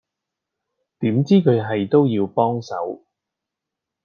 [0.97, 3.05] 點知佢係都要幫手